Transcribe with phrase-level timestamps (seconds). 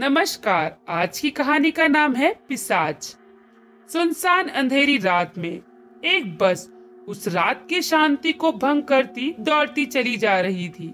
[0.00, 3.04] नमस्कार। आज की कहानी का नाम है पिसाच।
[3.88, 5.60] सुनसान अंधेरी रात में
[6.04, 6.68] एक बस
[7.08, 10.88] उस रात की शांति को भंग करती दौड़ती चली जा रही थी।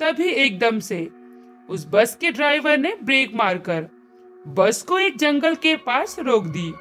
[0.00, 1.00] तभी एकदम से
[1.68, 3.86] उस बस के ड्राइवर ने ब्रेक मारकर
[4.48, 6.72] बस को एक जंगल के पास रोक दी।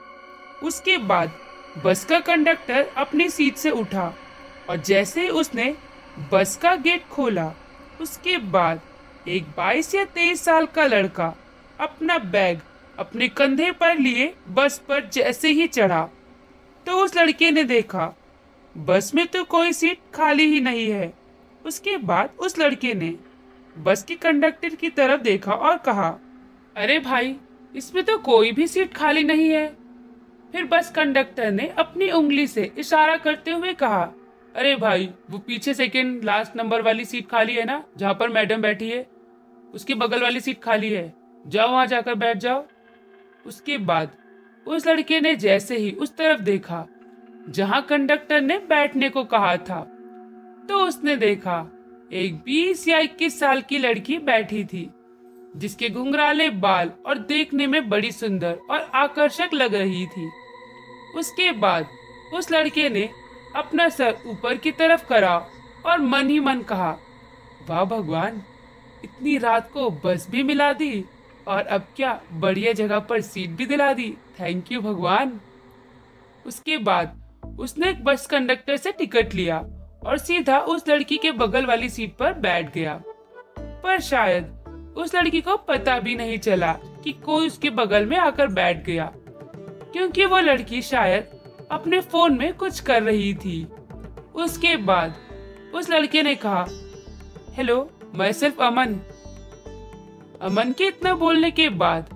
[0.63, 1.31] उसके बाद
[1.85, 4.13] बस का कंडक्टर अपनी सीट से उठा
[4.69, 5.75] और जैसे ही उसने
[6.31, 7.51] बस का गेट खोला,
[8.01, 8.81] उसके बाद
[9.27, 11.25] एक 22 या 23 साल का लड़का
[11.79, 12.59] अपना बैग
[12.99, 16.01] अपने कंधे पर लिए बस पर जैसे ही चढ़ा
[16.85, 18.13] तो उस लड़के ने देखा,
[18.75, 21.11] बस में तो कोई सीट खाली ही नहीं है।
[21.65, 23.13] उसके बाद उस लड़के ने
[23.75, 26.07] बस के कंडक्टर की तरफ़ देखा और कहा,
[26.75, 27.35] अरे भाई,
[27.75, 29.67] इसमें तो कोई भी सीट खाली नहीं है।
[30.53, 34.01] फिर बस कंडक्टर ने अपनी उंगली से इशारा करते हुए कहा,
[34.55, 38.61] अरे भाई, वो पीछे सेकंड लास्ट नंबर वाली सीट खाली है ना, जहाँ पर मैडम
[38.61, 39.05] बैठी है?
[39.73, 41.13] उसके बगल वाली सीट खाली है।
[41.45, 42.65] जाओ वहाँ जाकर बैठ जाओ।
[43.45, 44.11] उसके बाद
[44.67, 46.85] उस लड़के ने जैसे ही उस तरफ़ देखा,
[47.49, 49.79] जहाँ कंडक्टर ने बैठने को कहा था
[50.69, 51.59] तो उसने देखा,
[52.11, 54.89] एक बीस या इक्कीस साल की लड़की बैठी थी,
[55.55, 60.29] जिसके घुंघराले बाल और देखने में बड़ी सुंदर और आकर्षक लग रही थी।
[61.15, 61.87] उसके बाद
[62.33, 63.09] उस लड़के ने
[63.55, 65.37] अपना सर ऊपर की तरफ़ करा
[65.85, 66.91] और मन ही मन कहा,
[67.69, 68.41] वाह भगवान
[69.03, 71.03] इतनी रात को बस भी मिला दी
[71.47, 74.09] और अब क्या बढ़िया जगह पर सीट भी दिला दी।
[74.39, 75.39] थैंक यू भगवान।
[76.45, 77.23] उसके बाद
[77.59, 79.57] उसने एक बस कंडक्टर से टिकट लिया
[80.03, 83.01] और सीधा उस लड़की के बगल वाली सीट पर बैठ गया।
[83.57, 86.71] पर शायद उस लड़की को पता भी नहीं चला
[87.03, 89.11] कि कोई उसके बगल में आकर बैठ गया,
[89.93, 93.63] क्योंकि वो लड़की शायद अपने फ़ोन में कुछ कर रही थी।
[94.35, 95.15] उसके बाद
[95.75, 96.65] उस लड़के ने कहा,
[97.53, 97.77] हेलो
[98.17, 98.93] मैं सिर्फ़ अमन।
[100.41, 102.09] अमन के इतना बोलने के बाद,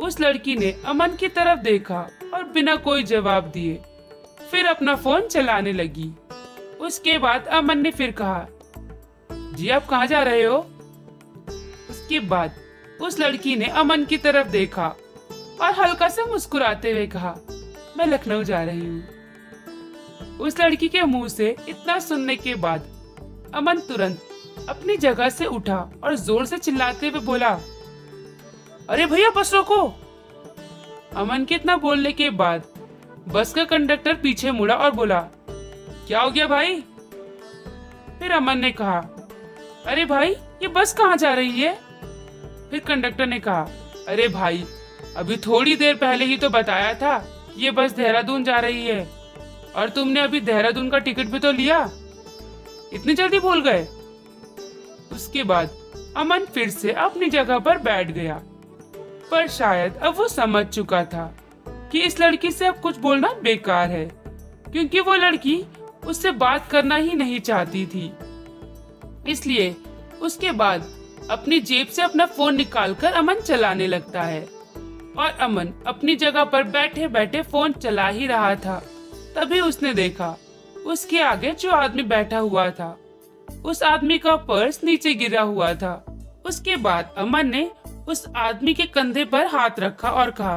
[0.00, 2.00] उस लड़की ने अमन की तरफ़ देखा
[2.34, 3.74] और बिना कोई जवाब दिए,
[4.50, 6.10] फिर अपना फ़ोन चलाने लगी।
[6.80, 8.46] उसके बाद अमन ने फिर कहा,
[9.30, 10.58] जी, आप कहाँ जा रहे हो?
[11.90, 12.54] उसके बाद,
[13.02, 14.88] उस लड़की ने अमन की तरफ़ देखा
[15.60, 17.34] और हल्का सा मुस्कुराते हुए कहा,
[17.98, 19.02] मैं लखनऊ जा रही हूँ।
[20.40, 22.88] उस लड़की के मुँह से इतना सुनने के बाद,
[23.54, 24.28] अमन तुरंत
[24.68, 27.48] अपनी जगह से उठा और ज़ोर से चिल्लाते हुए बोला,
[28.90, 29.82] अरे भैया, बस रोको।
[31.16, 32.64] अमन के इतना बोलने के बाद
[33.28, 35.20] बस का कंडक्टर पीछे मुड़ा और बोला,
[36.06, 36.80] क्या हो गया भाई?
[38.18, 38.98] फिर अमन ने कहा,
[39.86, 40.30] अरे भाई,
[40.62, 41.74] ये बस कहाँ जा रही है?
[42.70, 43.68] फिर कंडक्टर ने कहा,
[44.08, 44.64] अरे भाई,
[45.16, 47.16] अभी थोड़ी देर पहले ही तो बताया था
[47.56, 49.04] ये बस देहरादून जा रही है
[49.76, 51.78] और तुमने अभी देहरादून का टिकट भी तो लिया।
[52.92, 53.86] इतनी जल्दी भूल गए?
[55.14, 55.70] उसके बाद
[56.16, 58.40] अमन फिर से अपनी जगह पर बैठ गया।
[59.30, 61.32] पर शायद अब वो समझ चुका था
[61.92, 64.04] कि इस लड़की से अब कुछ बोलना बेकार है,
[64.72, 65.64] क्योंकि वो लड़की
[66.06, 68.12] उससे बात करना ही नहीं चाहती थी।
[69.28, 69.74] इसलिए
[70.22, 70.90] उसके बाद
[71.30, 74.42] अपनी जेब से अपना फ़ोन निकालकर अमन चलाने लगता है
[75.18, 78.82] और अमन अपनी जगह पर बैठे बैठे फ़ोन चला ही रहा था।
[79.36, 80.36] तभी उसने देखा,
[80.86, 82.96] उसके आगे जो आदमी बैठा हुआ था
[83.64, 85.94] उस आदमी का पर्स नीचे गिरा हुआ था।
[86.46, 87.70] उसके बाद अमन ने
[88.08, 90.56] उस आदमी के कंधे पर हाथ रखा और कहा,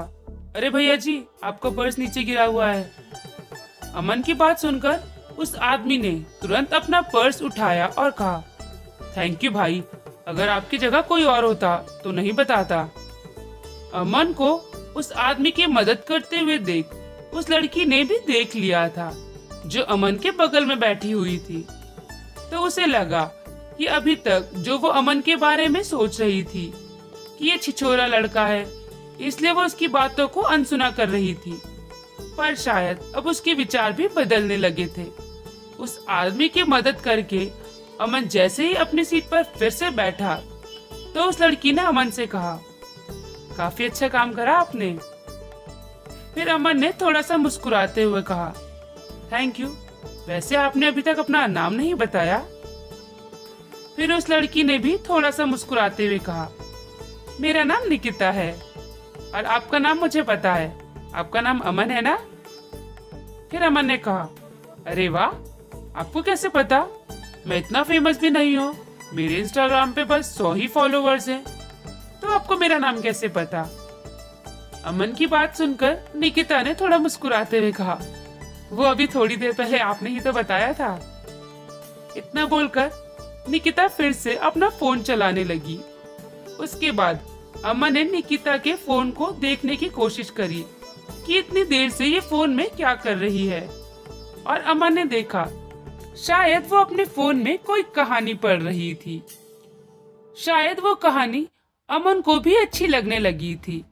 [0.56, 2.92] अरे भैया जी, आपका पर्स नीचे गिरा हुआ है।
[3.96, 5.00] अमन की बात सुनकर
[5.38, 6.12] उस आदमी ने
[6.42, 8.44] तुरंत अपना पर्स उठाया और कहा,
[9.18, 9.84] थैंक यू भाई,
[10.28, 12.80] अगर आपकी जगह कोई और होता तो नहीं बताता।
[13.94, 14.54] अमन को
[14.96, 16.90] उस आदमी की मदद करते हुए देख
[17.34, 19.12] उस लड़की ने भी देख लिया था,
[19.66, 21.66] जो अमन के बगल में बैठी हुई थी।
[22.52, 23.24] तो उसे लगा
[23.78, 26.72] कि अभी तक जो वो अमन के बारे में सोच रही थी
[27.40, 28.66] कि ये छिछोरा लड़का है,
[29.20, 31.62] इसलिए वो उसकी बातों को अनसुना कर रही थी।
[32.38, 35.06] पर शायद अब उसके विचार भी बदलने लगे थे।
[35.80, 37.50] उस आदमी की मदद करके
[38.02, 40.36] अमन जैसे ही अपनी सीट पर फिर से बैठा
[41.14, 42.60] तो उस लड़की ने अमन से कहा,
[43.58, 44.98] काफ़ी अच्छा काम करा आपने।
[46.36, 48.54] फिर अमन ने थोड़ा सा मुस्कुराते हुए कहा
[49.32, 49.68] थैंक यू
[50.28, 52.38] वैसे आपने अभी तक अपना नाम नहीं बताया।
[53.96, 56.50] फिर उस लड़की ने भी थोड़ा सा मुस्कुराते हुए कहा,
[57.42, 58.52] मेरा नाम निकिता है
[59.36, 60.68] और आपका नाम मुझे पता है।
[61.16, 62.16] आपका नाम अमन है ना?
[63.52, 64.30] फिर अमन ने कहा,
[64.88, 65.28] अरे वाह,
[66.00, 66.86] आपको कैसे पता?
[67.48, 68.76] मैं इतना फ़ेमस भी नहीं हूँ।
[69.14, 71.44] मेरे इंस्टाग्राम पे बस सौ ही फॉलोवर्स हैं।
[72.22, 73.62] तो आपको मेरा नाम कैसे पता?
[74.86, 78.00] अमन की बात सुनकर निकिता ने थोड़ा मुस्कुराते हुए कहा
[78.72, 80.94] वो अभी थोड़ी देर पहले आपने ही तो बताया था।
[82.18, 82.92] इतना बोलकर
[83.50, 85.80] निकिता फिर से अपना फ़ोन चलाने लगी।
[86.60, 87.20] उसके बाद
[87.66, 90.66] अमन ने निकिता के फ़ोन को देखने की कोशिश करी
[91.26, 93.62] कि इतनी देर से ये फ़ोन में क्या कर रही है।
[94.48, 95.48] और अमन ने देखा,
[96.18, 99.22] शायद वो अपने फ़ोन में कोई कहानी पढ़ रही थी।
[100.38, 101.48] शायद वो कहानी
[101.90, 103.84] अमन को भी अच्छी लगने लगी थी।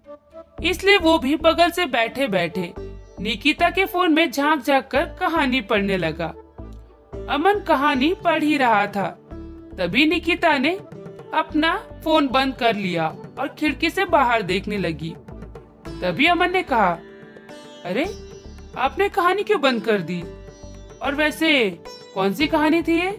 [0.64, 2.74] इसलिए वो भी बगल से बैठे बैठे
[3.20, 6.28] निकिता के फ़ोन में झाँक झाँक कर कहानी पढ़ने लगा।
[7.34, 9.08] अमन कहानी पढ़ ही रहा था।
[9.78, 10.76] तभी निकिता ने
[11.34, 13.08] अपना फ़ोन बंद कर लिया
[13.40, 15.16] और खिड़की से बाहर देखने लगी।
[15.88, 16.98] तभी अमन ने कहा,
[17.86, 18.06] अरे,
[18.78, 20.24] आपने कहानी क्यों बंद कर दी?
[21.02, 21.80] और वैसे,
[22.16, 23.12] कौन सी कहानी थी ये?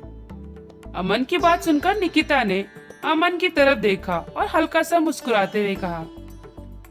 [0.96, 2.64] अमन की बात सुनकर निकिता ने
[3.04, 6.04] अमन की तरफ़ देखा और हल्का सा मुस्कुराते हुए कहा,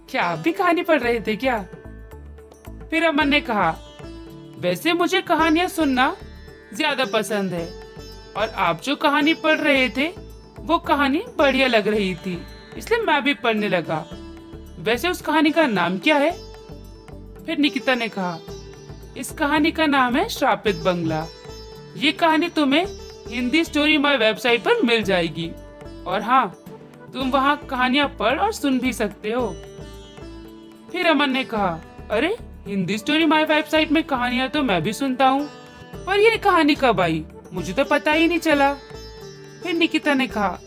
[0.09, 1.65] क्या आप भी कहानी पढ़ रहे थे क्या?
[2.95, 3.69] फिर अमन ने कहा,
[4.59, 6.15] वैसे मुझे कहानियाँ सुनना
[6.73, 7.65] ज़्यादा पसंद है,
[8.37, 10.07] और आप जो कहानी पढ़ रहे थे,
[10.59, 12.37] वो कहानी बढ़िया लग रही थी,
[12.77, 13.97] इसलिए मैं भी पढ़ने लगा।
[14.79, 16.31] वैसे उस कहानी का नाम क्या है?
[17.45, 18.39] फिर निकिता ने कहा,
[19.17, 21.25] इस कहानी का नाम है श्रापित बंगला।
[21.97, 22.85] ये कहानी तुम्हें
[23.27, 25.51] हिंदी स्टोरी माई वेबसाइट पर मिल जाएगी,
[26.07, 26.47] और हाँ
[27.13, 29.47] तुम वहाँ कहानियाँ पढ़ और सुन भी सकते हो।
[30.91, 31.79] फिर अमन ने कहा,
[32.11, 32.35] अरे
[32.67, 35.45] हिंदी स्टोरी माई वेबसाइट में कहानियाँ तो मैं भी सुनता हूँ।
[36.05, 37.23] पर ये कहानी कब आई?
[37.53, 38.73] मुझे तो पता ही नहीं चला।
[39.63, 40.57] फिर निकिता ने कहा,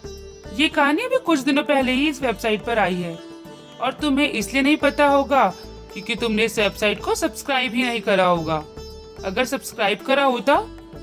[0.54, 3.16] ये कहानी अभी कुछ दिनों पहले ही इस वेबसाइट पर आई है।
[3.80, 5.44] और तुम्हें इसलिए नहीं पता होगा
[5.92, 8.62] क्योंकि तुमने इस वेबसाइट को सब्सक्राइब ही नहीं करा होगा।
[9.24, 10.60] अगर सब्सक्राइब करा होता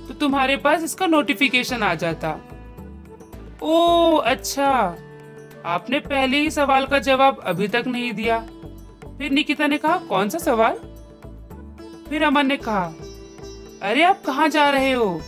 [0.07, 2.37] तो तुम्हारे पास इसका नोटिफिकेशन आ जाता।
[3.63, 4.71] ओ अच्छा।
[5.65, 8.45] आपने पहले ही सवाल का जवाब अभी तक नहीं दिया।
[9.17, 10.73] फिर निकिता ने कहा, कौन सा सवाल?
[12.09, 12.95] फिर अमन ने कहा,
[13.81, 15.21] अरे, आप कहाँ जा रहे हो?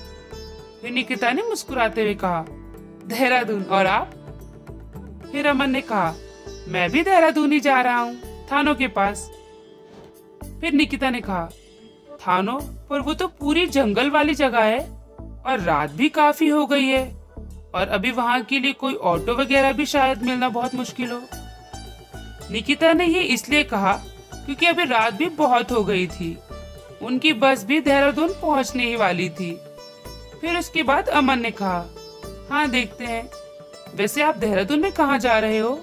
[0.82, 2.46] फिर निकिता ने मुस्कुराते हुए कहा,
[3.06, 4.12] देहरादून, और आप?
[5.32, 6.16] फिर अमन ने कहा,
[6.68, 8.16] मैं भी देहरादून ही जा रहा हूँ,
[8.52, 9.32] थानों के पास।
[10.62, 11.50] फिर निकिता ने कहा,
[12.28, 12.60] थानो?
[12.90, 14.80] पर वो तो पूरी जंगल वाली जगह है,
[15.46, 17.16] और रात भी काफ़ी हो गई है,
[17.76, 21.22] और अभी वहाँ के लिए कोई ऑटो वगैरह भी शायद मिलना बहुत मुश्किल हो।
[22.52, 23.94] निकिता ने ये इसलिए कहा
[24.34, 26.38] क्योंकि अभी रात भी बहुत हो गई थी।
[27.02, 29.52] उनकी बस भी देहरादून पहुँचने ही वाली थी।
[30.42, 31.86] फिर उसके बाद अमन ने कहा
[32.52, 33.30] हाँ देखते हैं।
[33.96, 35.76] वैसे आप देहरादून में कहाँ जा रहे हो?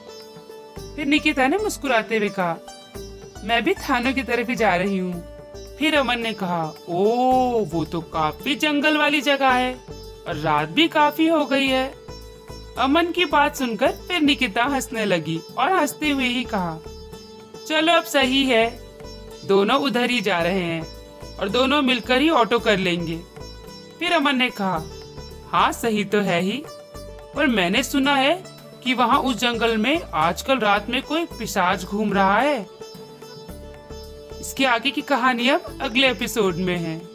[0.97, 2.57] फिर निकिता ने मुस्कुराते हुए कहा,
[3.45, 5.23] मैं भी थानों की तरफ़ ही जा रही हूँ।
[5.79, 9.75] फिर अमन ने कहा, ओ, वो तो काफ़ी जंगल वाली जगह है
[10.29, 11.95] और रात भी काफ़ी हो गई है।
[12.79, 16.79] अमन की बात सुनकर फिर निकिता हंसने लगी और हँसते हुए ही कहा,
[17.69, 18.67] चलो अब सही है।
[19.47, 23.17] दोनों उधर ही जा रहे हैं और दोनों मिलकर ही ऑटो कर लेंगे।
[23.99, 24.82] फिर अमन ने कहा
[25.53, 26.62] हाँ सही तो है ही,
[27.37, 28.35] पर मैंने सुना है
[28.85, 32.61] कि वहाँ उस जंगल में आजकल रात में कोई पिशाच घूम रहा है।
[34.41, 37.14] इसके आगे की कहानी अब अगले एपिसोड में है।